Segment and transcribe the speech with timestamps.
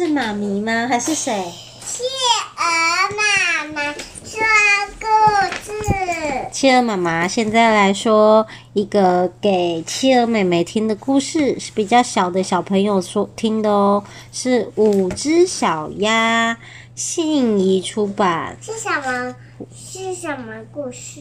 [0.00, 0.86] 是妈咪吗？
[0.88, 1.30] 还是谁？
[1.84, 2.02] 企
[2.56, 2.64] 鹅
[3.18, 3.92] 妈妈
[4.24, 4.40] 说
[4.98, 5.04] 故
[5.62, 5.72] 事。
[6.50, 14.02] 企鹅妈妈现在来说一个给企鹅妹妹听的故事，是比较小的小朋友说听的哦。
[14.32, 16.56] 是五只小鸭，
[16.94, 18.56] 信宜出版。
[18.62, 19.36] 是什么？
[19.76, 21.20] 是什么故事？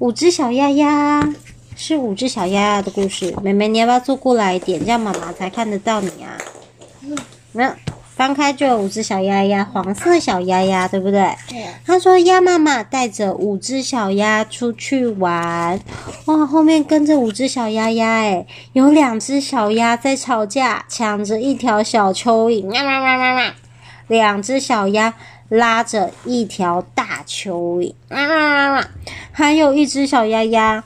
[0.00, 1.32] 五只小鸭鸭，
[1.76, 3.32] 是五只小鸭鸭的故事。
[3.44, 6.36] 妹妹，你要不要坐过来一点，这样妈妈才看得到你啊？
[7.52, 7.74] 那
[8.18, 11.32] 翻开就有五只小鸭鸭，黄色小鸭鸭，对不对？
[11.48, 11.64] 对。
[11.86, 15.80] 他说鸭妈妈带着五只小鸭出去玩，
[16.24, 23.52] 哇，后面跟着五只小鸭鸭，诶，有两只小鸭在吵架，抢着一条小蚯蚓，喵喵喵喵喵。
[24.08, 25.14] 两只小鸭
[25.48, 28.84] 拉着一条大蚯蚓，喵喵喵喵。
[29.30, 30.82] 还有一只小鸭鸭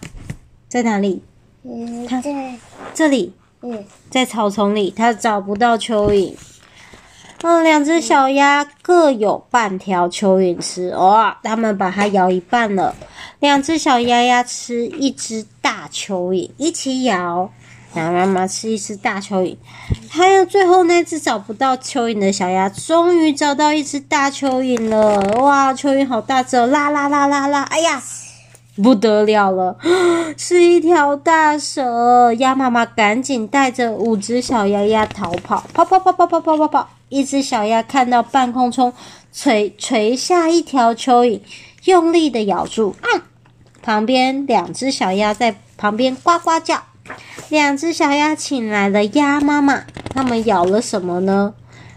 [0.68, 1.22] 在哪里？
[1.64, 2.30] 嗯，它在
[2.92, 3.32] 这里。
[3.62, 6.34] 嗯，在草丛里，它找不到蚯蚓。
[7.42, 11.36] 嗯，两只小鸭各有半条蚯蚓吃，哇、哦！
[11.42, 12.94] 它们把它咬一半了。
[13.40, 17.50] 两只小鸭鸭吃一只大蚯蚓，一起咬。
[17.94, 19.56] 然后妈妈吃一只大蚯蚓。
[20.08, 25.20] 还有最后那只找不到蚯蚓的小鸭，终于找到一只大蚯蚓了。
[25.40, 26.66] 哇，蚯蚓好大只哦！
[26.66, 27.62] 啦啦啦啦啦！
[27.64, 28.00] 哎呀！
[28.74, 29.76] 不得了了，
[30.38, 32.32] 是一条大蛇！
[32.38, 36.88] 鸭妈妈赶紧带着五只小鸭鸭逃跑，跑跑跑跑跑跑跑跑！
[37.10, 38.94] 一只小鸭看到半空中
[39.30, 41.40] 垂垂下一条蚯蚓，
[41.84, 42.96] 用力的咬住。
[43.02, 43.20] 嗯，
[43.82, 46.82] 旁边两只小鸭在旁边呱呱叫。
[47.50, 49.84] 两只小鸭请来了鸭妈妈，
[50.14, 51.52] 它们咬了什么呢？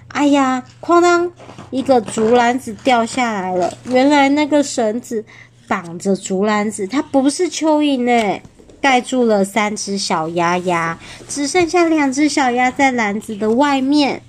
[0.10, 1.32] 哎呀，哐当！
[1.72, 3.72] 一个竹篮子掉下来了。
[3.86, 5.24] 原来那个绳子。
[5.68, 8.42] 绑着竹篮子，它不是蚯蚓呢，
[8.82, 14.22] 盖住了三只小鸭鸭，只剩下两只小鸭在篮子的外面。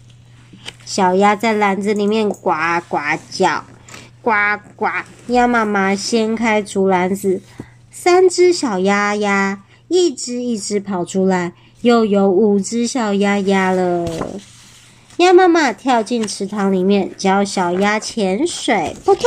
[0.85, 2.53] 小鸭在篮子里面呱
[2.89, 2.99] 呱
[3.31, 3.65] 叫，
[4.23, 4.33] 呱
[4.77, 4.87] 呱。
[5.29, 7.43] 鸭妈妈掀开竹篮子，
[7.91, 11.53] 三只小鸭鸭一只一只跑出来，
[11.83, 14.07] 又有五只小鸭鸭了。
[15.19, 19.23] 鸭妈妈跳进池塘里面，教小鸭潜水，扑通。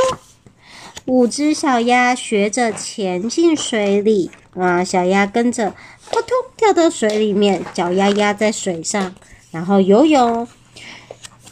[1.06, 5.72] 五只小鸭学着潜进水里，啊，小鸭跟着
[6.12, 9.16] 扑通跳到水里面，脚丫丫在水上，
[9.52, 10.48] 然后游泳。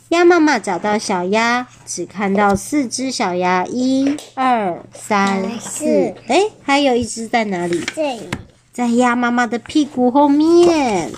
[0.09, 7.83] 鸭妈妈找到小鸭，只看到四只小鸭，一、二、三、四，哎，还有一只在哪里？
[7.93, 8.29] 这里，
[8.71, 11.11] 在鸭妈妈的屁股后面。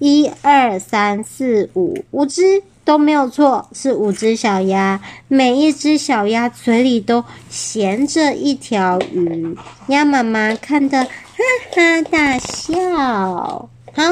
[0.00, 2.62] 一、二、三、四、五，五只。
[2.84, 9.56] 都没有错，是五只小鸭，每一只小鸭嘴里都衔着一条鱼。
[9.88, 11.10] 鸭妈妈看得哈
[11.74, 13.68] 哈大笑。
[13.94, 14.02] 好，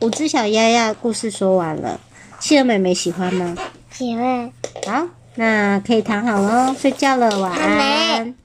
[0.00, 2.00] 五只小鸭鸭故事说完了，
[2.38, 3.56] 企鹅妹妹喜欢吗？
[3.90, 4.52] 喜欢。
[4.86, 5.06] 好，
[5.36, 8.34] 那可以躺好喽，睡觉了，晚安。